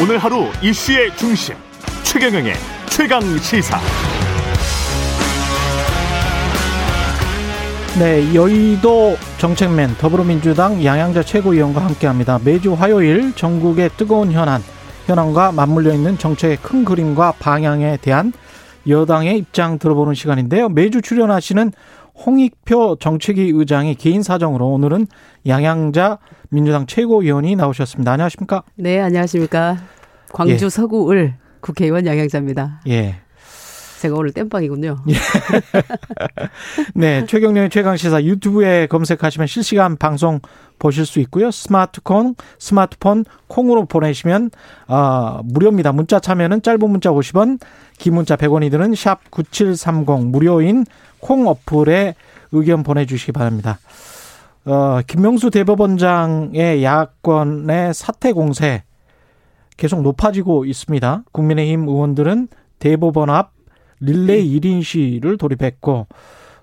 [0.00, 1.56] 오늘 하루 이슈의 중심
[2.04, 2.54] 최경영의
[2.88, 3.80] 최강 시사.
[7.98, 12.38] 네, 여의도 정책맨 더불어민주당 양양자 최고위원과 함께합니다.
[12.44, 14.62] 매주 화요일 전국의 뜨거운 현안,
[15.06, 18.32] 현안과 맞물려 있는 정책의 큰 그림과 방향에 대한
[18.86, 20.68] 여당의 입장 들어보는 시간인데요.
[20.68, 21.72] 매주 출연하시는
[22.24, 25.06] 홍익표 정책위 의장이 개인 사정으로 오늘은
[25.46, 26.18] 양양자
[26.50, 28.12] 민주당 최고위원이 나오셨습니다.
[28.12, 28.62] 안녕하십니까?
[28.76, 29.78] 네, 안녕하십니까.
[30.32, 30.68] 광주 예.
[30.68, 32.82] 서구을 국회의원 양양자입니다.
[32.88, 33.16] 예.
[33.98, 34.96] 제가 오늘 땜빵이군요.
[35.08, 35.14] 예.
[36.94, 40.40] 네, 최경련의 최강 시사 유튜브에 검색하시면 실시간 방송
[40.78, 41.50] 보실 수 있고요.
[41.50, 44.50] 스마트폰, 스마트폰 콩으로 보내시면
[44.86, 45.92] 어, 무료입니다.
[45.92, 47.60] 문자 참여는 짧은 문자 50원,
[47.98, 50.84] 긴 문자 100원이 드는 샵 9730 무료인
[51.18, 52.14] 콩 어플에
[52.52, 53.80] 의견 보내 주시기 바랍니다.
[54.64, 58.84] 어, 김명수 대법원장의 야권의 사퇴 공세
[59.76, 61.24] 계속 높아지고 있습니다.
[61.32, 63.57] 국민의힘 의원들은 대법원 앞
[64.00, 66.06] 릴레이 1인 시를 돌입했고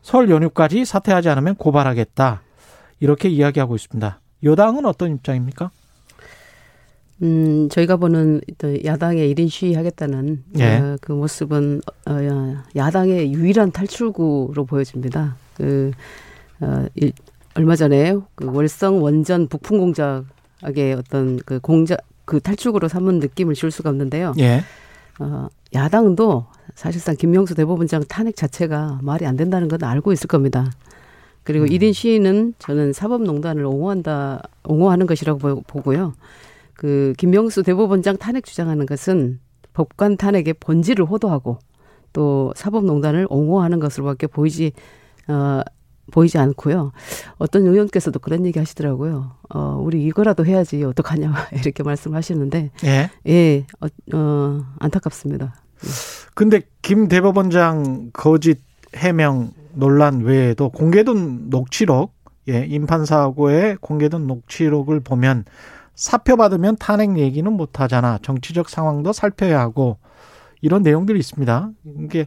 [0.02, 2.42] 설 연휴까지 사퇴하지 않으면 고발하겠다.
[3.00, 4.20] 이렇게 이야기하고 있습니다.
[4.44, 5.72] 여당은 어떤 입장입니까?
[7.24, 8.42] 음, 저희가 보는
[8.84, 10.78] 야당의 1인 시위하겠다는 예.
[10.78, 15.38] 어, 그 모습은 어, 야당의 유일한 탈출구로 보여집니다.
[15.56, 15.92] 그
[16.60, 17.14] 어, 일,
[17.56, 23.72] 얼마 전에 그 월성 원전 부품 공작의 어떤 그 공작 그 탈출구로 삼은 느낌을 줄
[23.72, 24.34] 수가 없는데요.
[24.40, 24.62] 예.
[25.20, 30.72] 어, 야당도 사실상 김명수 대법원장 탄핵 자체가 말이 안 된다는 건 알고 있을 겁니다.
[31.44, 31.70] 그리고 음.
[31.70, 36.14] 1인 시위는 저는 사법농단을 옹호한다, 옹호하는 것이라고 보고요.
[36.74, 39.40] 그 김명수 대법원장 탄핵 주장하는 것은
[39.74, 41.60] 법관 탄핵의 본질을 호도하고
[42.14, 44.72] 또 사법농단을 옹호하는 것으로밖에 보이지
[45.28, 45.62] 어
[46.12, 46.92] 보이지 않고요.
[47.38, 49.32] 어떤 의원께서도 그런 얘기 하시더라고요.
[49.50, 55.56] 어, 우리 이거라도 해야지 어떡하냐 이렇게 말씀하시는데 예, 예, 어, 어 안타깝습니다.
[56.34, 58.62] 근데 김 대법원장 거짓
[58.96, 62.14] 해명 논란 외에도 공개된 녹취록,
[62.48, 65.46] 예, 임판 사고에 공개된 녹취록을 보면
[65.96, 68.20] 사표 받으면 탄핵 얘기는 못 하잖아.
[68.22, 69.98] 정치적 상황도 살펴야 하고
[70.62, 71.72] 이런 내용들이 있습니다.
[72.02, 72.26] 이게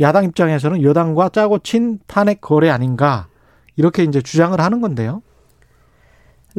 [0.00, 3.28] 야당 입장에서는 여당과 짜고 친 탄핵 거래 아닌가
[3.76, 5.22] 이렇게 이제 주장을 하는 건데요.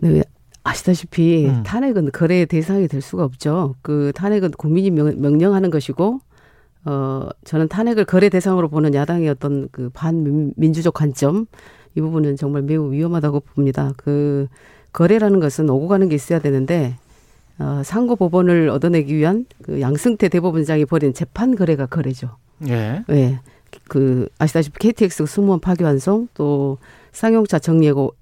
[0.01, 0.24] 네,
[0.66, 1.64] 아시다시피 음.
[1.64, 3.76] 탄핵은 거래의 대상이 될 수가 없죠.
[3.84, 6.20] 그 탄핵은 국민이 명, 령하는 것이고
[6.86, 11.46] 어 저는 탄핵을 거래 대상으로 보는 야당의 어떤 그 반민주적 관점
[11.96, 13.94] 이 부분은 정말 매우 위험하다고 봅니다.
[13.96, 14.48] 그
[14.92, 16.98] 거래라는 것은 오고 가는 게 있어야 되는데
[17.59, 22.38] 어 상고 법원을 얻어내기 위한 그 양승태 대법원장이 벌인 재판 거래가 거래죠.
[22.68, 23.04] 예.
[23.08, 23.40] 네.
[23.88, 26.80] 그 아시다시피 KTX 승무원 파기 환송 또
[27.12, 28.16] 쌍용차 정리해고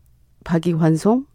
[0.44, 1.26] 파기 환송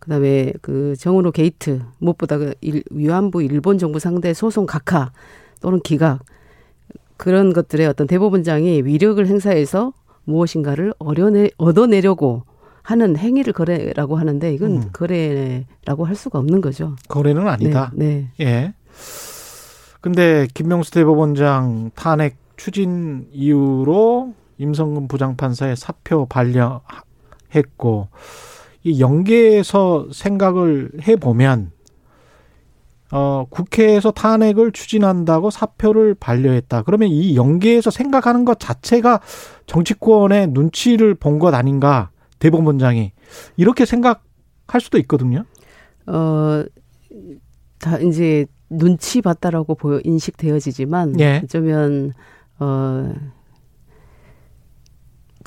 [0.00, 5.12] 그다음에 그 정운호 게이트 무엇보다 그 일, 위안부 일본 정부 상대 소송 각하
[5.60, 6.20] 또는 기각
[7.16, 9.92] 그런 것들의 어떤 대법원장이 위력을 행사해서
[10.24, 12.42] 무엇인가를 어려내 얻어내려고
[12.82, 14.90] 하는 행위를 거래라고 하는데 이건 음.
[14.92, 16.96] 거래라고 할 수가 없는 거죠.
[17.08, 17.92] 거래는 아니다.
[17.94, 18.28] 네.
[18.38, 18.44] 네.
[18.44, 18.74] 예.
[20.00, 28.08] 근데 김명수 대법원장 탄핵 추진 이후로 임성근 부장판사의 사표 반려했고
[28.82, 31.72] 이 연계해서 생각을 해 보면
[33.12, 36.82] 어, 국회에서 탄핵을 추진한다고 사표를 반려했다.
[36.82, 39.20] 그러면 이 연계해서 생각하는 것 자체가
[39.66, 43.12] 정치권의 눈치를 본 것 아닌가 대법원장이
[43.56, 45.44] 이렇게 생각할 수도 있거든요.
[46.06, 46.64] 어,
[47.80, 51.40] 다 이제 눈치 봤다라고 보여 인식되어지지만 예.
[51.42, 52.12] 어쩌면
[52.60, 53.12] 어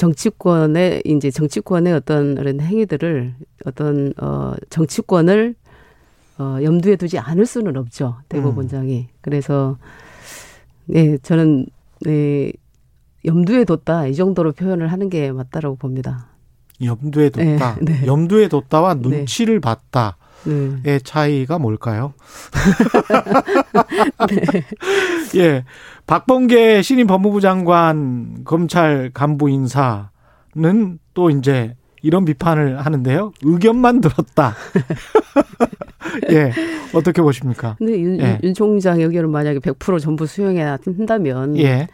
[0.04, 5.56] 정치권의 이제 정치권의 어떤 이런 행위들을 어떤 어 정치권을
[6.40, 9.08] 어 염두에 두지 않을 수는 없죠 대법원장이 음.
[9.22, 9.78] 그래서
[10.86, 11.68] 네 저는
[12.02, 12.52] 네
[13.24, 16.28] 염두에 뒀다 이 정도로 표현을 하는 게 맞다라고 봅니다.
[16.84, 17.76] 염두에 뒀다.
[17.82, 18.06] 네, 네.
[18.06, 19.08] 염두에 뒀다와 네.
[19.08, 19.60] 눈치를 네.
[19.62, 20.18] 봤다.
[20.46, 22.14] 의 차이가 뭘까요?
[24.30, 24.66] 네.
[25.40, 25.66] 예.
[26.06, 33.32] 박범계 신임 법무부 장관 검찰 간부 인사는 또 이제 이런 비판을 하는데요.
[33.44, 34.56] 의견만 들었다.
[36.32, 36.52] 예.
[36.94, 37.76] 어떻게 보십니까?
[37.80, 38.40] 근데 윤, 예.
[38.44, 41.88] 윤 총장 의견을 만약에 100% 전부 수용해야 한다면 예.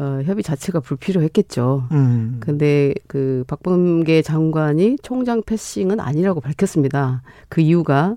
[0.00, 1.88] 어, 협의 자체가 불필요했겠죠.
[1.92, 2.38] 음.
[2.40, 7.20] 근데 그 박범계 장관이 총장 패싱은 아니라고 밝혔습니다.
[7.50, 8.16] 그 이유가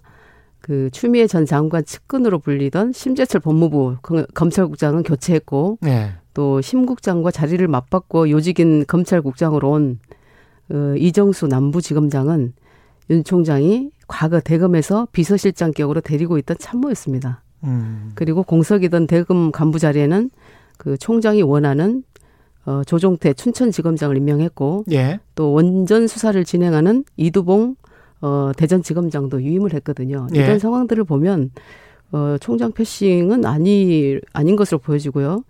[0.61, 3.97] 그 추미애 전 장관 측근으로 불리던 심재철 법무부
[4.33, 6.13] 검찰국장은 교체했고 네.
[6.33, 9.99] 또 심국장과 자리를 맞바꿔 요직인 검찰국장으로 온
[10.71, 12.53] 어, 이정수 남부지검장은
[13.09, 17.43] 윤 총장이 과거 대검에서 비서실장격으로 데리고 있던 참모였습니다.
[17.65, 18.13] 음.
[18.15, 20.29] 그리고 공석이던 대금 간부 자리에는
[20.83, 22.03] 그 총장이 원하는
[22.65, 25.19] 어, 조종태 춘천지검장을 임명했고 예.
[25.35, 27.75] 또 원전 수사를 진행하는 이두봉
[28.21, 30.27] 어, 대전지검장도 유임을 했거든요.
[30.35, 30.39] 예.
[30.39, 31.51] 이런 상황들을 보면
[32.11, 35.43] 어, 총장 패싱은 아니 아닌 것으로 보여지고요.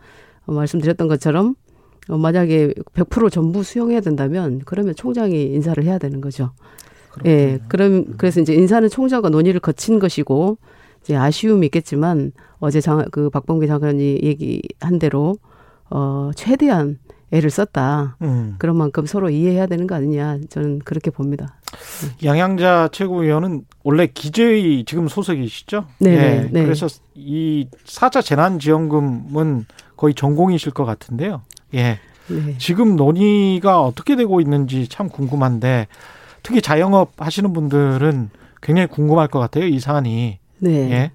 [0.46, 1.56] 어, 말씀드렸던 것처럼
[2.10, 6.52] 어, 만약에 100% 전부 수용해야 된다면 그러면 총장이 인사를 해야 되는 거죠.
[7.26, 10.58] 예, 그럼 그래서 이제 인사는 총장과 논의를 거친 것이고
[11.04, 15.36] 이제 아쉬움이 있겠지만 어제 장, 그 박범계 장관이 얘기한 대로
[15.90, 16.98] 어 최대한
[17.32, 18.18] 애를 썼다.
[18.22, 18.56] 음.
[18.60, 21.56] 그런 만큼 서로 이해해야 되는 거 아니냐 저는 그렇게 봅니다.
[22.24, 25.86] 양양자 최고위원은 원래 기재위 지금 소속이시죠?
[26.00, 26.50] 네네, 예.
[26.52, 26.64] 네.
[26.64, 29.66] 그래서 이 4차 재난지원금은
[29.98, 31.42] 거의 전공이실 것 같은데요.
[31.74, 32.00] 예.
[32.28, 32.56] 네.
[32.60, 35.88] 지금 논의가 어떻게 되고 있는지 참 궁금한데
[36.44, 38.30] 특히 자영업 하시는 분들은
[38.62, 39.66] 굉장히 궁금할 것 같아요.
[39.66, 40.40] 이 사안이.
[40.60, 40.92] 네.
[40.92, 41.12] 예.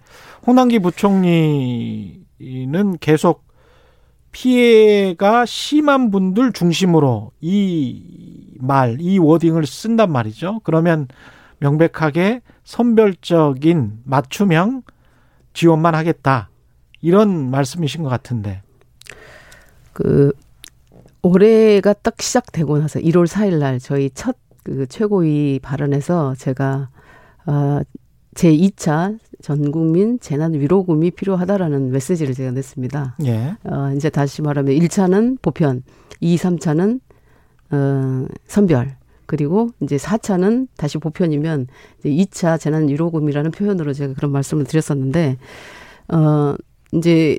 [0.46, 2.18] 홍남기 부총리는
[3.00, 3.46] 계속
[4.32, 10.60] 피해가 심한 분들 중심으로 이 말, 이 워딩을 쓴단 말이죠.
[10.64, 11.08] 그러면
[11.58, 14.82] 명백하게 선별적인 맞춤형
[15.54, 16.50] 지원만 하겠다.
[17.00, 18.62] 이런 말씀이신 것 같은데.
[19.92, 20.32] 그
[21.22, 24.36] 올해가 딱 시작되고 나서 1월 4일 날 저희 첫
[24.68, 26.90] 그 최고위 발언에서 제가
[27.46, 27.80] 어,
[28.34, 33.16] 제 2차 전 국민 재난 위로금이 필요하다라는 메시지를 제가 냈습니다.
[33.24, 33.56] 예.
[33.64, 35.82] 어, 이제 다시 말하면 1차는 보편,
[36.20, 37.00] 2, 3차는
[37.70, 38.96] 어, 선별,
[39.26, 41.66] 그리고 이제 4차는 다시 보편이면
[41.98, 45.36] 이제 2차 재난 위로금이라는 표현으로 제가 그런 말씀을 드렸었는데
[46.08, 46.54] 어,
[46.92, 47.38] 이제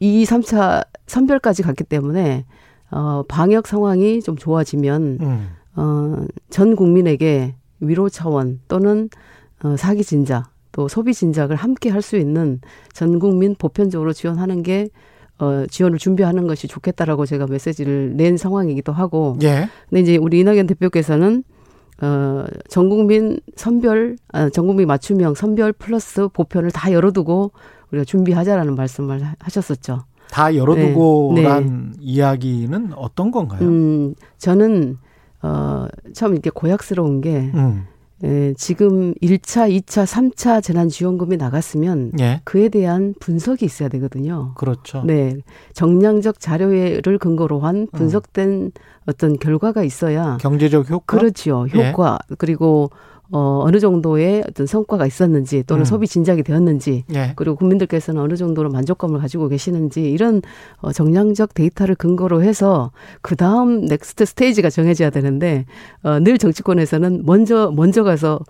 [0.00, 2.44] 2, 3차 선별까지 갔기 때문에
[2.90, 5.48] 어, 방역 상황이 좀 좋아지면 음.
[5.76, 9.08] 어, 전 국민에게 위로 차원 또는
[9.64, 12.60] 어, 사기 진작 또 소비 진작을 함께 할 수 있는
[12.92, 14.88] 전 국민 보편적으로 지원하는 게
[15.38, 19.68] 어, 지원을 준비하는 것이 좋겠다라고 제가 메시지를 낸 상황이기도 하고 예.
[19.88, 21.44] 근데 이제 우리 이낙연 대표께서는
[22.00, 27.52] 어, 전 국민 선별, 아, 전 국민 맞춤형 선별 플러스 보편을 다 열어두고
[27.90, 30.00] 우리가 준비하자라는 말씀을 하- 하셨었죠.
[30.30, 33.60] 다 열어두고란 이야기는 어떤 건가요?
[33.68, 34.96] 음, 저는
[35.42, 37.84] 어, 참 이렇게 고약스러운 게 음.
[38.24, 42.40] 에, 지금 1차, 2차, 3차 재난지원금이 나갔으면 예.
[42.44, 44.52] 그에 대한 분석이 있어야 되거든요.
[44.56, 45.02] 그렇죠.
[45.04, 45.36] 네.
[45.74, 48.72] 정량적 자료를 근거로 한 분석된
[49.06, 51.18] 어떤 결과가 있어야 경제적 효과.
[51.18, 51.66] 그렇지요.
[51.74, 51.90] 예.
[51.90, 52.90] 효과 그리고
[53.32, 55.84] 어 어느 정도의 어떤 성과가 있었는지 또는 음.
[55.84, 57.32] 소비 진작이 되었는지 예.
[57.34, 60.42] 그리고 국민들께서는 어느 정도로 만족감을 가지고 계시는지 이런
[60.78, 62.92] 어, 정량적 데이터를 근거로 해서
[63.22, 65.64] 그 다음 next stage가 정해져야 되는데
[66.02, 68.40] 어, 늘 정치권에서는 먼저 먼저 가서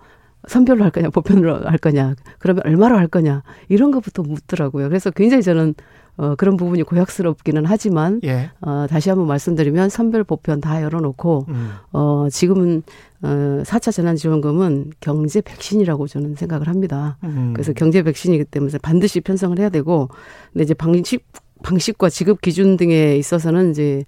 [0.47, 4.89] 선별로 할 거냐 보편으로 할 거냐 그러면 얼마로 할 거냐 이런 것부터 묻더라고요.
[4.89, 5.75] 그래서 굉장히 저는
[6.15, 8.51] 어, 그런 부분이 고약스럽기는 하지만 예.
[8.61, 11.71] 어, 다시 한번 말씀드리면 선별 보편 다 열어놓고 음.
[11.91, 12.83] 어, 지금은
[13.23, 17.17] 어, 4차 재난지원금은 경제 백신이라고 저는 생각을 합니다.
[17.23, 17.51] 음.
[17.53, 20.09] 그래서 경제 백신이기 때문에 반드시 편성을 해야 되고,
[20.51, 21.25] 근데 이제 방식,
[21.63, 24.03] 방식과 지급 기준 등에 있어서는 이제,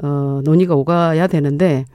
[0.00, 1.86] 어, 논의가 오가야 되는데,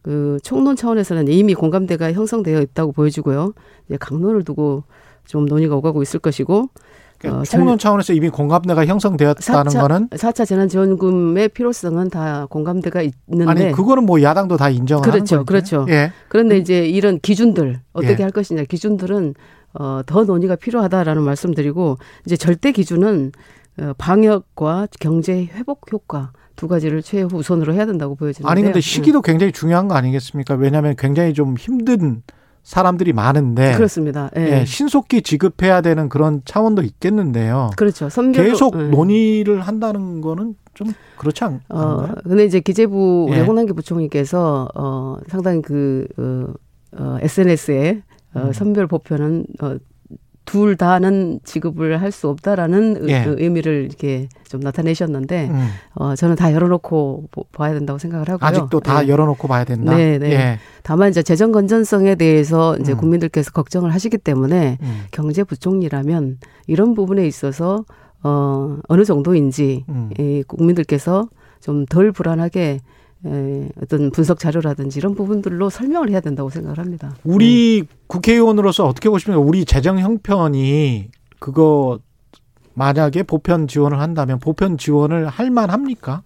[0.00, 3.52] 그 총론 차원에서는 이미 공감대가 형성되어 있다고 보여지고요.
[3.86, 4.84] 이제 강론을 두고
[5.26, 6.70] 좀 논의가 오가고 있을 것이고,
[7.18, 13.50] 그러니까 어, 총론 차원에서 이미 공감대가 형성되었다는 4차, 거는 4차 재난지원금의 필요성은 다 공감대가 있는데,
[13.50, 15.44] 아니 그거는 뭐 야당도 다 인정하는 그렇죠, 거죠.
[15.44, 15.86] 그렇죠.
[15.88, 16.12] 예.
[16.28, 18.22] 그런데 이제 이런 기준들 어떻게 예.
[18.22, 19.34] 할 것이냐 기준들은
[19.74, 23.32] 어, 더 논의가 필요하다라는 말씀드리고 이제 절대 기준은
[23.80, 28.50] 어, 방역과 경제 회복 효과 두 가지를 최우선으로 해야 된다고 보여지는데요.
[28.50, 30.54] 아니 근데 시기도 굉장히 중요한 거 아니겠습니까?
[30.54, 32.22] 왜냐하면 굉장히 좀 힘든
[32.64, 34.30] 사람들이 많은데 음, 그렇습니다.
[34.36, 34.60] 예.
[34.60, 37.70] 예, 신속히 지급해야 되는 그런 차원도 있겠는데요.
[37.76, 38.08] 그렇죠.
[38.08, 38.88] 선별로 계속 예.
[38.88, 42.14] 논의를 한다는 거는 좀 그렇지 않, 어, 않나요?
[42.24, 43.40] 근데 이제 기재부 예.
[43.40, 46.46] 홍남기 부총리께서 어, 상당히 그 어,
[46.98, 48.02] 어, SNS에
[48.34, 48.52] 어, 음.
[48.52, 49.76] 선별 보편은 어,
[50.44, 53.24] 둘 다는 지급을 할 수 없다라는 의- 예.
[53.26, 55.68] 의미를 이렇게 좀 나타내셨는데 음.
[55.94, 58.46] 어, 저는 다 열어놓고 보- 봐야 된다고 생각을 하고요.
[58.46, 59.08] 아직도 다 예.
[59.08, 59.96] 열어놓고 봐야 된다.
[59.96, 60.30] 네, 네.
[60.32, 60.58] 예.
[60.82, 62.98] 다만 이제 재정 건전성에 대해서 이제 음.
[62.98, 65.02] 국민들께서 걱정을 하시기 때문에 음.
[65.12, 67.84] 경제부총리라면 이런 부분에 있어서
[68.22, 70.10] 어, 어느 정도인지 음.
[70.18, 71.28] 이 국민들께서
[71.60, 72.80] 좀 덜 불안하게
[73.26, 77.14] 에, 어떤 분석 자료라든지 이런 부분들로 설명을 해야 된다고 생각을 합니다.
[77.24, 79.40] 우리 국회의원으로서 어떻게 보십니까?
[79.40, 81.98] 우리 재정 형편이 그거
[82.74, 86.22] 만약에 보편 지원을 한다면 보편 지원을 할 만합니까?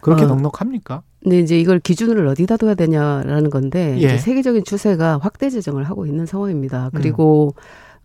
[0.00, 0.26] 그렇게 어.
[0.26, 1.02] 넉넉합니까?
[1.22, 3.98] 근데 이제 이걸 기준을 어디다 둬야 되냐라는 건데 예.
[3.98, 6.90] 이제 세계적인 추세가 확대 재정을 하고 있는 상황입니다.
[6.94, 7.54] 그리고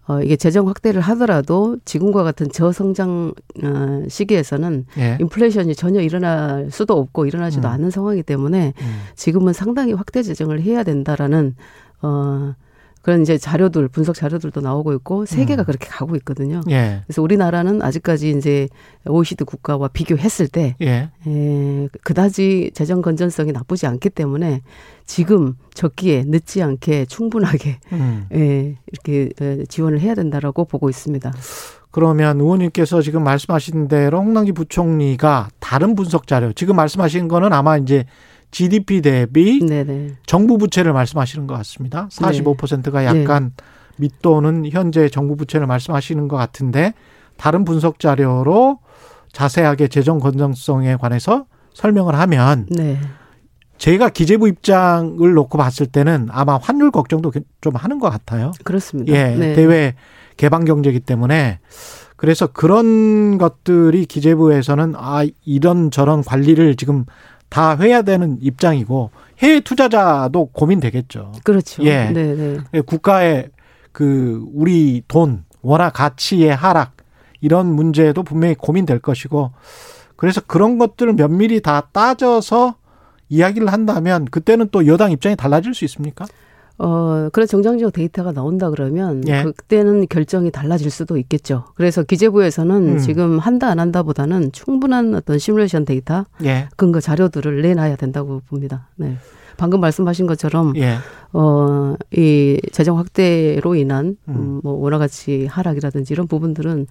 [0.10, 3.32] 어, 이게 재정 확대를 하더라도 지금과 같은 저성장
[3.64, 5.18] 어, 시기에서는 예.
[5.22, 7.72] 인플레이션이 전혀 일어날 수도 없고 일어나지도 음.
[7.72, 9.02] 않은 상황이기 때문에 음.
[9.16, 11.56] 지금은 상당히 확대 재정을 해야 된다라는
[12.02, 12.56] 어
[13.02, 15.66] 그런 이제 자료들 분석 자료들도 나오고 있고 세계가 음.
[15.66, 16.62] 그렇게 가고 있거든요.
[16.70, 17.02] 예.
[17.06, 18.68] 그래서 우리나라는 아직까지 이제
[19.06, 21.10] OECD 국가와 비교했을 때 예.
[21.26, 24.62] 에, 그다지 재정 건전성이 나쁘지 않기 때문에
[25.06, 28.28] 지금 적기에 늦지 않게 충분하게 음.
[28.34, 31.34] 예, 이렇게 에, 지원을 해야 된다라고 보고 있습니다.
[31.92, 38.06] 그러면 의원님께서 지금 말씀하신 대로 홍남기 부총리가 다른 분석 자료 지금 말씀하신 거는 아마 이제
[38.52, 40.16] GDP 대비 네네.
[40.26, 42.08] 정부 부채를 말씀하시는 것 같습니다.
[42.12, 43.22] 45%가 네.
[43.22, 43.52] 약간
[43.98, 46.94] 밑도는 현재 정부 부채를 말씀하시는 것 같은데
[47.38, 48.80] 다른 분석 자료로
[49.32, 52.98] 자세하게 재정 건전성에 관해서 설명을 하면 네.
[53.78, 58.52] 제가 기재부 입장을 놓고 봤을 때는 아마 환율 걱정도 좀 하는 것 같아요.
[58.64, 59.14] 그렇습니다.
[59.14, 59.54] 예, 네.
[59.54, 59.96] 대외
[60.36, 61.60] 개방 경제이기 때문에
[62.18, 67.06] 그래서 그런 것들이 기재부에서는 아 이런 저런 관리를 지금
[67.50, 71.34] 다 해야 되는 입장이고 해외 투자자도 고민되겠죠.
[71.44, 71.84] 그렇죠.
[71.84, 72.10] 예.
[72.12, 72.58] 네, 네.
[72.74, 73.50] 예, 국가의
[73.92, 76.94] 그 우리 돈 원화 가치의 하락
[77.42, 79.52] 이런 문제도 분명히 고민될 것이고
[80.16, 82.76] 그래서 그런 것들을 면밀히 다 따져서
[83.30, 86.26] 이야기를 한다면 그때는 또 여당 입장이 달라질 수 있습니까?
[86.80, 89.44] 어, 그런 정상적 데이터가 나온다 그러면 예.
[89.44, 91.66] 그때는 결정이 달라질 수도 있겠죠.
[91.76, 92.98] 그래서 기재부에서는 음.
[92.98, 96.70] 지금 한다 안 한다보다는 충분한 어떤 시뮬레이션 데이터 예.
[96.78, 98.88] 근거 자료들을 내놔야 된다고 봅니다.
[98.96, 99.18] 네.
[99.58, 100.96] 방금 말씀하신 것처럼 예.
[101.34, 104.34] 어, 이 재정 확대로 인한 음.
[104.34, 106.88] 음, 뭐 원화 가치 하락이라든지 이런 부분들은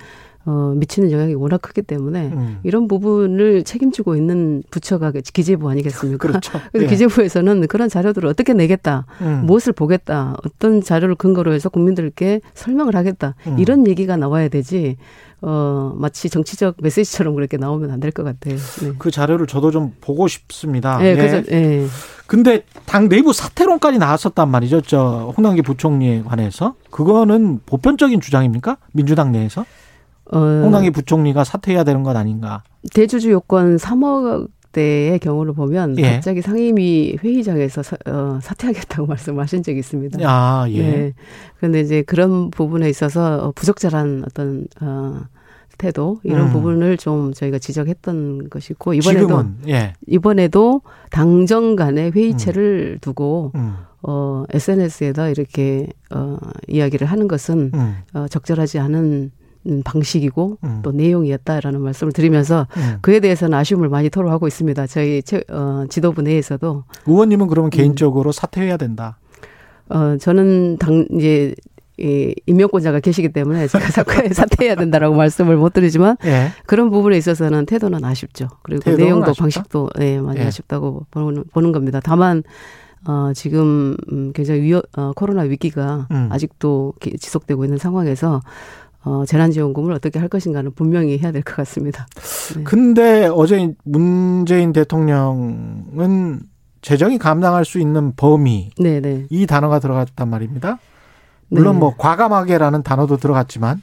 [0.51, 2.59] 어, 미치는 영향이 워낙 크기 때문에 음.
[2.63, 6.17] 이런 부분을 책임지고 있는 부처가 기재부 아니겠습니까?
[6.27, 6.59] 그렇죠.
[6.73, 6.89] 그래서 예.
[6.89, 9.43] 기재부에서는 그런 자료들을 어떻게 내겠다, 음.
[9.45, 13.59] 무엇을 보겠다, 어떤 자료를 근거로 해서 국민들께 설명을 하겠다 음.
[13.59, 14.97] 이런 얘기가 나와야 되지.
[15.41, 18.57] 어 마치 정치적 메시지처럼 그렇게 나오면 안 될 것 같아요.
[18.57, 18.93] 네.
[18.99, 20.99] 그 자료를 저도 좀 보고 싶습니다.
[21.03, 21.15] 예, 예.
[21.15, 21.87] 그래서 예.
[22.27, 24.81] 근데 당 내부 사퇴론까지 나왔었단 말이죠.
[24.81, 28.79] 저 홍남기 부총리에 관해서 그거는 보편적인 주장입니까?
[28.93, 29.65] 민주당 내에서
[30.33, 32.63] 어, 홍남기 부총리가 사퇴해야 되는 것 아닌가?
[32.95, 36.15] 대주주 요건 3억 대의 경우를 보면 예.
[36.15, 40.19] 갑자기 상임위 회의장에서 사, 어, 사퇴하겠다고 말씀하신 적이 있습니다.
[40.23, 40.83] 아 예.
[40.83, 41.15] 네.
[41.57, 45.23] 그런데 이제 그런 부분에 있어서 어, 부적절한 어떤 어,
[45.79, 46.53] 태도 이런 음.
[46.53, 49.95] 부분을 좀 저희가 지적했던 것이고 이번에도 지금은 예.
[50.07, 58.27] 이번에도 당정 간의 회의체를 두고 음, 어 SNS에다 이렇게 어 이야기를 하는 것은 음, 어
[58.29, 59.31] 적절하지 않은 음,
[59.85, 60.81] 방식이고 음.
[60.83, 62.99] 또 내용이었다라는 말씀을 드리면서 음.
[63.03, 64.87] 그에 대해서는 아쉬움을 많이 토로하고 있습니다.
[64.87, 67.49] 저희 최- 어, 지도부 내에서도 의원님은 음.
[67.49, 69.19] 그러면 개인적으로 사퇴해야 된다.
[69.91, 71.55] 어 저는 당 이제
[71.99, 76.49] 이 임명권자가 계시기 때문에 제가 사퇴, 사퇴해야 된다라고 말씀을 못 드리지만 예.
[76.67, 78.49] 그런 부분에 있어서는 태도는 아쉽죠.
[78.63, 79.43] 그리고 내용도 아쉽다?
[79.43, 80.45] 방식도 예, 많이 예.
[80.45, 82.01] 아쉽다고 보는, 보는 겁니다.
[82.05, 82.43] 다만
[83.07, 86.29] 어 지금 음, 굉장히 위어, 어, 코로나 위기가 음.
[86.31, 88.41] 아직도 기- 지속되고 있는 상황에서
[89.09, 92.07] 어 재난지원금을 어떻게 할 것인가는 분명히 해야 될 것 같습니다.
[92.55, 92.63] 네.
[92.65, 96.41] 근데 어제 문재인 대통령은
[96.83, 99.25] 재정이 감당할 수 있는 범위 네, 네.
[99.31, 100.79] 이 단어가 들어갔단 말입니다.
[101.49, 101.81] 물론 네.
[101.81, 103.81] 뭐 과감하게라는 단어도 들어갔지만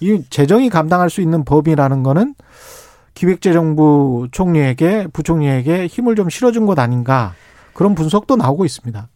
[0.00, 2.34] 이 재정이 감당할 수 있는 범위라는 거는
[3.14, 7.32] 기획재정부 총리에게 부총리에게 힘을 좀 실어준 것 아닌가
[7.72, 9.08] 그런 분석도 나오고 있습니다.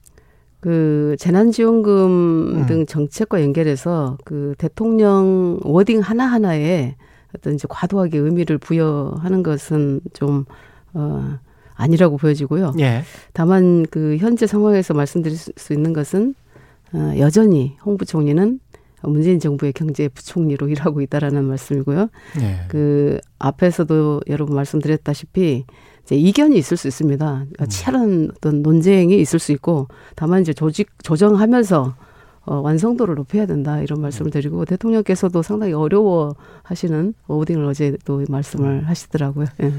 [0.60, 2.66] 그 재난지원금 음.
[2.66, 6.96] 등 정책과 연결해서 그 대통령 워딩 하나 하나에
[7.34, 10.44] 어떤 이제 과도하게 의미를 부여하는 것은 좀
[10.92, 11.38] 어,
[11.74, 12.74] 아니라고 보여지고요.
[12.80, 13.02] 예.
[13.32, 16.34] 다만 그 현재 상황에서 말씀드릴 수- 수 있는 것은
[16.92, 18.58] 어, 여전히 홍 부총리는
[19.02, 22.08] 문재인 정부의 경제 부총리로 일하고 있다라는 말씀이고요.
[22.40, 22.64] 예.
[22.68, 25.64] 그 앞에서도 여러분 말씀드렸다시피
[26.04, 27.24] 이제 이견이 있을 수 있습니다.
[27.32, 27.38] 음.
[27.52, 31.94] 그러니까 치열한 어떤 논쟁이 있을 수 있고 다만 이제 조직 조정하면서
[32.46, 38.88] 어, 완성도를 높여야 된다 이런 말씀을 드리고 대통령께서도 상당히 어려워 하시는 워딩을 어제 또 말씀을
[38.88, 39.46] 하시더라고요.
[39.62, 39.72] 예.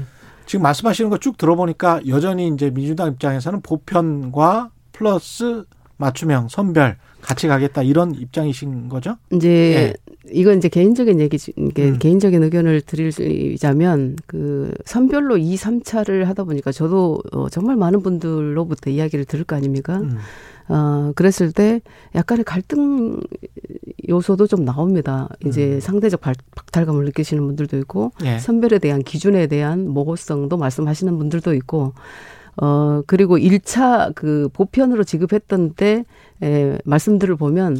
[0.46, 5.64] 지금 말씀하시는 거 쭉 들어보니까 여전히 이제 민주당 입장에서는 보편과 플러스
[5.96, 9.16] 맞춤형 선별 같이 가겠다 이런 입장이신 거죠?
[9.32, 9.92] 이제
[10.32, 11.98] 이건 이제 개인적인 이게 음.
[11.98, 19.24] 개인적인 의견을 드리자면 그 선별로 2, 3차를 하다 보니까 저도 어, 정말 많은 분들로부터 이야기를
[19.26, 19.98] 들을 거 아닙니까?
[19.98, 20.18] 음.
[20.68, 21.80] 어, 그랬을 때
[22.14, 23.20] 약간의 갈등
[24.08, 25.28] 요소도 좀 나옵니다.
[25.46, 25.80] 이제 음.
[25.80, 28.38] 상대적 발- 박탈감을 느끼시는 분들도 있고 예.
[28.38, 31.94] 선별에 대한 기준에 대한 모호성도 말씀하시는 분들도 있고
[32.60, 36.04] 어 그리고 1차 그 보편으로 지급했던 때
[36.42, 37.78] 에, 말씀들을 보면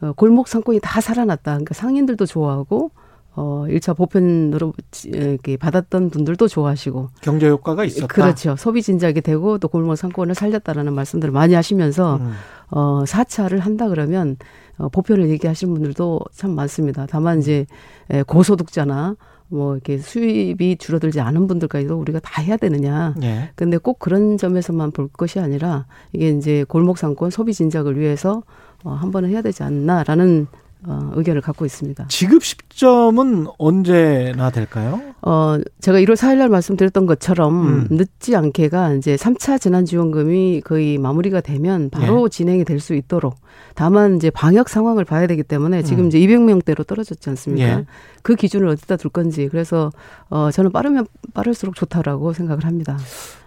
[0.00, 1.52] 어, 골목 상권이 다 살아났다.
[1.52, 2.90] 그러니까 상인들도 좋아하고
[3.34, 4.72] 어, 1차 보편으로
[5.04, 7.10] 이렇게 받았던 분들도 좋아하시고.
[7.20, 8.06] 경제 효과가 있었다.
[8.06, 8.56] 그렇죠.
[8.56, 12.32] 소비 진작이 되고 또 골목 상권을 살렸다라는 말씀들을 많이 하시면서 음.
[12.70, 14.36] 어, 4차를 한다 그러면
[14.78, 17.06] 어, 보편을 얘기하시는 분들도 참 많습니다.
[17.08, 17.66] 다만 이제
[18.10, 19.16] 에, 고소득자나
[19.48, 23.14] 뭐 이렇게 수입이 줄어들지 않은 분들까지도 우리가 다 해야 되느냐.
[23.22, 23.50] 예.
[23.54, 28.42] 근데 꼭 그런 점에서만 볼 것이 아니라 이게 이제 골목 상권 소비 진작을 위해서
[28.84, 30.46] 어, 한 번은 해야 되지 않나라는
[30.84, 32.06] 어, 의견을 갖고 있습니다.
[32.08, 35.00] 지급 시점은 언제나 될까요?
[35.22, 37.86] 어, 제가 1월 4일 날 말씀드렸던 것처럼 음.
[37.90, 42.36] 늦지 않게가 이제 3차 재난지원금이 거의 마무리가 되면 바로 네.
[42.36, 43.36] 진행이 될 수 있도록
[43.74, 46.08] 다만 이제 방역 상황을 봐야 되기 때문에 지금 음.
[46.08, 47.68] 이제 200명대로 떨어졌지 않습니까?
[47.68, 47.84] 예.
[48.22, 49.90] 그 기준을 어디다 둘 건지 그래서
[50.28, 52.98] 어 저는 빠르면 빠를수록 좋다라고 생각을 합니다.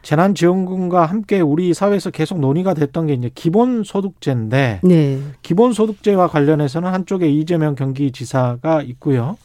[0.01, 5.19] 재난지원금과 함께 우리 사회에서 계속 논의가 됐던 게 이제 기본소득제인데 네.
[5.41, 9.37] 기본소득제와 관련해서는 한쪽에 이재명 경기지사가 있고요.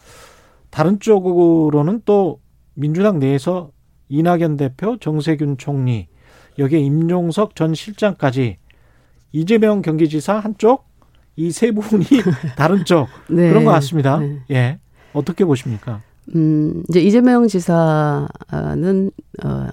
[0.70, 2.40] 다른 쪽으로는 또
[2.74, 3.70] 민주당 내에서
[4.08, 6.08] 이낙연 대표, 정세균 총리,
[6.58, 8.58] 여기에 임종석 전 실장까지
[9.32, 10.86] 이재명 경기지사 한쪽,
[11.36, 12.04] 이 세 분이
[12.56, 13.48] 다른 쪽 네.
[13.48, 14.18] 그런 것 같습니다.
[14.18, 14.38] 네.
[14.52, 14.78] 예,
[15.12, 16.00] 어떻게 보십니까?
[16.34, 18.28] 음, 이제 이재명 지사는
[19.44, 19.66] 어,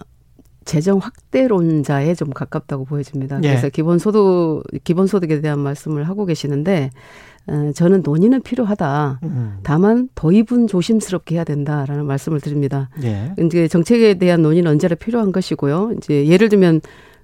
[0.66, 3.38] 재정 확대론자에 좀 가깝다고 보여집니다.
[3.44, 3.50] 예.
[3.50, 7.31] 그래서 기본소득 기본소득에 대한 말씀을 하고 계시는데 어,
[7.74, 9.20] 저는 논의는 필요하다.
[9.24, 9.58] 음.
[9.64, 12.90] 다만 도입은 조심스럽게 해야 된다라는 말씀을 드립니다.
[13.04, 13.34] 예.
[13.40, 15.94] 이제 정책에 대한 논의는 언제나 필요한 것이고요.
[15.98, 16.82] 이제 예를 들면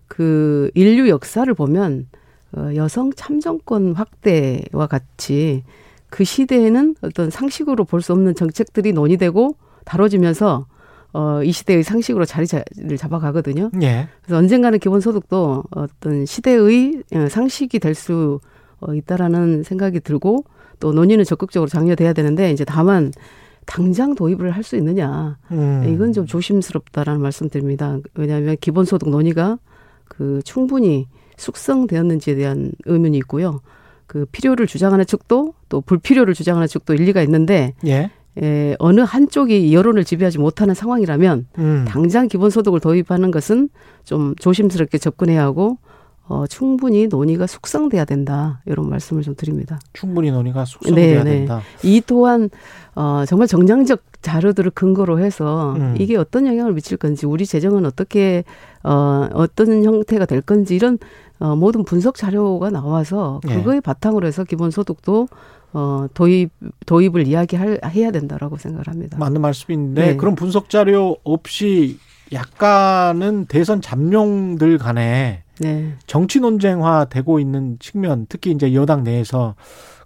[0.08, 2.08] 그 인류 역사를 보면
[2.56, 5.64] 어, 여성 참정권 확대와 같이
[6.10, 9.56] 그 시대에는 어떤 상식으로 볼 수 없는 정책들이 논의되고
[9.86, 10.66] 다뤄지면서
[11.14, 13.72] 어, 이 시대의 상식으로 자리를 잡아가거든요.
[13.82, 14.08] 예.
[14.22, 18.40] 그래서 언젠가는 기본소득도 어떤 시대의 어, 상식이 될수
[18.80, 20.44] 어, 있다라는 생각이 들고
[20.80, 23.12] 또 논의는 적극적으로 장려돼야 되는데 이제 다만
[23.66, 25.84] 당장 도입을 할 수 있느냐 음.
[25.88, 27.98] 이건 좀 조심스럽다라는 말씀드립니다.
[28.16, 29.60] 왜냐하면 기본소득 논의가
[30.06, 33.62] 그 충분히 숙성되었는지에 대한 의문이 있고요.
[34.06, 38.10] 그 필요를 주장하는 측도 또 불필요를 주장하는 측도 일리가 있는데 예.
[38.42, 41.86] 에, 어느 한쪽이 여론을 지배하지 못하는 상황이라면 음.
[41.88, 43.70] 당장 기본소득을 도입하는 것은
[44.06, 45.78] 좀 조심스럽게 접근해야 하고
[46.30, 48.62] 어, 충분히 논의가 숙성돼야 된다.
[48.66, 49.80] 이런 말씀을 좀 드립니다.
[49.94, 51.38] 충분히 논의가 숙성돼야 네, 네.
[51.40, 51.62] 된다.
[51.84, 52.50] 이 또한
[52.96, 55.96] 어, 정말 정량적 자료들을 근거로 해서 음.
[56.00, 58.44] 이게 어떤 영향을 미칠 건지 우리 재정은 어떻게
[58.84, 60.98] 어, 어떤 형태가 될 건지 이런
[61.40, 63.56] 어, 모든 분석 자료가 나와서 예.
[63.56, 63.82] 그거에 네.
[63.82, 65.28] 바탕으로 해서 기본소득도
[65.74, 66.50] 어, 도입,
[66.86, 69.18] 도입을 이야기할, 해야 된다라고 생각을 합니다.
[69.20, 70.16] 맞는 말씀인데, 네.
[70.16, 72.00] 그런 분석 자료 없이
[72.32, 75.94] 약간은 대선 잠룡들 간에 네.
[76.06, 79.56] 정치 논쟁화 되고 있는 측면, 특히 이제 여당 내에서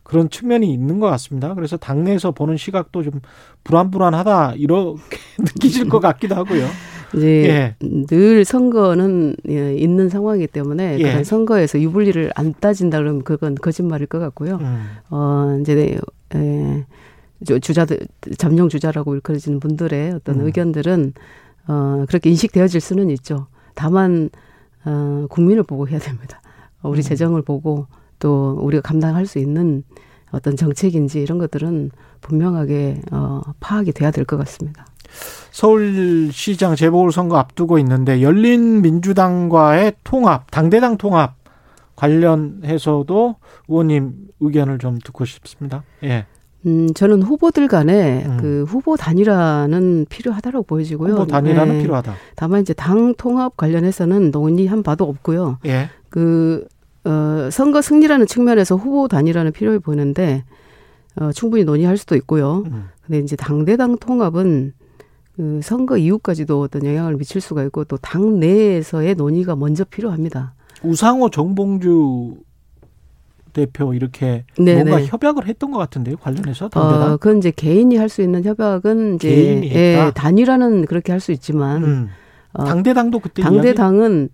[0.03, 1.53] 그런 측면이 있는 것 같습니다.
[1.53, 3.21] 그래서 당내에서 보는 시각도 좀
[3.63, 4.99] 불안불안하다 이렇게
[5.39, 6.67] 느끼실 것 같기도 하고요.
[7.15, 7.75] 이제 예.
[8.07, 11.03] 늘 선거는 예, 있는 상황이기 때문에 예.
[11.03, 14.57] 그런 선거에서 유불리를 안 따진다 그러면 그건 거짓말일 것 같고요.
[14.61, 14.87] 음.
[15.09, 15.97] 어 이제
[16.35, 16.85] 예,
[17.59, 17.99] 주자들
[18.37, 20.45] 잠룡 주자라고 일컬어지는 분들의 어떤 음.
[20.45, 21.13] 의견들은
[21.67, 23.47] 어 그렇게 인식되어질 수는 있죠.
[23.75, 24.29] 다만
[24.85, 26.41] 어, 국민을 보고 해야 됩니다.
[26.83, 27.01] 우리 음.
[27.01, 27.87] 재정을 보고
[28.19, 29.83] 또 우리가 감당할 수 있는
[30.31, 31.91] 어떤 정책인지 이런 것들은
[32.21, 34.85] 분명하게 어, 파악이 돼야 될 것 같습니다.
[35.51, 41.35] 서울시장 재보궐선거 앞두고 있는데 열린 민주당과의 통합, 당대당 통합
[41.95, 43.35] 관련해서도
[43.67, 45.83] 의원님 의견을 좀 듣고 싶습니다.
[46.03, 46.25] 예.
[46.65, 48.37] 음, 저는 후보들 간에 음.
[48.39, 51.13] 그 후보 단일화는 필요하다고 보여지고요.
[51.13, 51.81] 후보 단일화는 네.
[51.81, 52.13] 필요하다.
[52.35, 55.57] 다만 이제 당 통합 관련해서는 논의한 바도 없고요.
[55.65, 55.89] 예.
[56.09, 56.67] 그,
[57.03, 60.43] 어, 선거 승리라는 측면에서 후보 단일화는 필요해 보이는데,
[61.15, 62.63] 어, 충분히 논의할 수도 있고요.
[62.67, 62.89] 음.
[63.05, 64.73] 근데 이제 당대당 통합은
[65.35, 70.53] 그 선거 이후까지도 어떤 영향을 미칠 수가 있고 또 당 내에서의 논의가 먼저 필요합니다.
[70.83, 72.35] 우상호 정봉주
[73.53, 74.83] 대표 이렇게 네네.
[74.89, 77.11] 뭔가 협약을 했던 것 같은데요 관련해서 당대당.
[77.13, 81.31] 어, 그건 이제 개인이 할 수 있는 협약은 이제 개인이 예, 단일화는 그렇게 할 수
[81.31, 82.09] 있지만 음.
[82.53, 84.29] 어, 당대당도 그때 당대당은 이야기?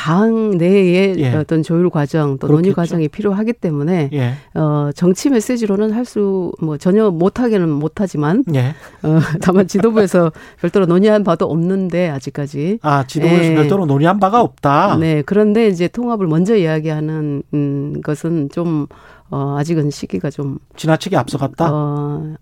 [0.00, 1.34] 당 내의 예.
[1.34, 2.52] 어떤 조율 과정 또 그렇겠죠.
[2.56, 4.32] 논의 과정이 필요하기 때문에 예.
[4.54, 8.74] 어 정치 메시지로는 할 수 뭐 전혀 못하게는 못하지만 예.
[9.02, 13.54] 어 다만 지도부에서 별도로 논의한 바도 없는데 아직까지 아 지도부에서 예.
[13.54, 14.96] 별도로 논의한 바가 없다.
[14.96, 18.86] 네 그런데 이제 통합을 먼저 이야기하는 음 것은 좀
[19.32, 21.68] 어, 아직은 시기가 좀 지나치게 앞서갔다.
[21.72, 22.34] 어,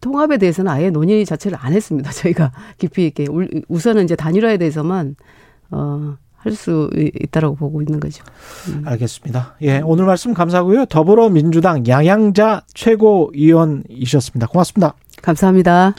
[0.00, 2.10] 통합에 대해서는 아예 논의 자체를 안 했습니다.
[2.12, 3.26] 저희가 깊이 있게
[3.68, 5.14] 우선은 이제 단일화에 대해서만
[5.70, 6.16] 어.
[6.40, 8.24] 할 수 있다라고 보고 있는 거죠.
[8.68, 8.82] 음.
[8.86, 9.56] 알겠습니다.
[9.62, 10.86] 예, 오늘 말씀 감사하고요.
[10.86, 14.46] 더불어민주당 양양자 최고위원이셨습니다.
[14.48, 14.94] 고맙습니다.
[15.22, 15.94] 감사합니다.